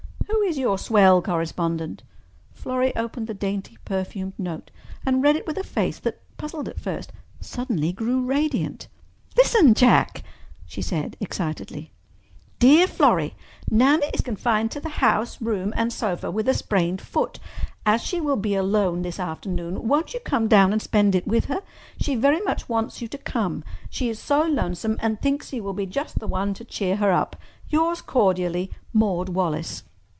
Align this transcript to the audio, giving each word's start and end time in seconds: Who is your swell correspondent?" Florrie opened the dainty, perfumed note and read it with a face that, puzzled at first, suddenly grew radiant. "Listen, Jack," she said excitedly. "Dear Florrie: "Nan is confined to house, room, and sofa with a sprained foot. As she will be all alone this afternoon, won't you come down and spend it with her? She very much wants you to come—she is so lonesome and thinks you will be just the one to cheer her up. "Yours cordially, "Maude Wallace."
Who 0.43 0.47
is 0.53 0.57
your 0.57 0.77
swell 0.77 1.21
correspondent?" 1.21 2.03
Florrie 2.53 2.95
opened 2.95 3.27
the 3.27 3.33
dainty, 3.33 3.77
perfumed 3.85 4.33
note 4.37 4.69
and 5.05 5.21
read 5.23 5.35
it 5.37 5.45
with 5.45 5.57
a 5.57 5.63
face 5.63 5.99
that, 5.99 6.19
puzzled 6.37 6.67
at 6.67 6.79
first, 6.79 7.11
suddenly 7.39 7.93
grew 7.93 8.25
radiant. 8.25 8.87
"Listen, 9.37 9.73
Jack," 9.73 10.23
she 10.65 10.81
said 10.81 11.15
excitedly. 11.19 11.91
"Dear 12.59 12.87
Florrie: 12.87 13.35
"Nan 13.69 14.01
is 14.13 14.21
confined 14.21 14.71
to 14.71 14.87
house, 14.89 15.41
room, 15.41 15.73
and 15.77 15.93
sofa 15.93 16.31
with 16.31 16.47
a 16.49 16.53
sprained 16.53 17.01
foot. 17.01 17.39
As 17.85 18.01
she 18.01 18.19
will 18.19 18.35
be 18.37 18.57
all 18.57 18.65
alone 18.65 19.03
this 19.03 19.19
afternoon, 19.19 19.87
won't 19.87 20.13
you 20.13 20.19
come 20.21 20.47
down 20.49 20.73
and 20.73 20.81
spend 20.81 21.13
it 21.15 21.27
with 21.27 21.45
her? 21.45 21.61
She 21.99 22.15
very 22.15 22.41
much 22.41 22.67
wants 22.69 23.01
you 23.01 23.07
to 23.09 23.17
come—she 23.17 24.09
is 24.09 24.17
so 24.19 24.43
lonesome 24.43 24.97
and 25.01 25.19
thinks 25.21 25.53
you 25.53 25.63
will 25.63 25.73
be 25.73 25.85
just 25.85 26.19
the 26.19 26.27
one 26.27 26.53
to 26.55 26.65
cheer 26.65 26.97
her 26.97 27.11
up. 27.11 27.35
"Yours 27.69 28.01
cordially, 28.01 28.71
"Maude 28.91 29.29
Wallace." 29.29 29.83